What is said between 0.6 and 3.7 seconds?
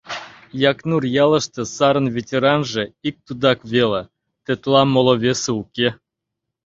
Якнур ялыште сарын ветеранже ик тудак